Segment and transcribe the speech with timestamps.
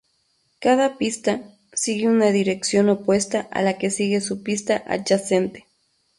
[0.59, 1.43] Cada pista,
[1.73, 5.67] sigue una dirección opuesta a la que sigue su pista adyacente.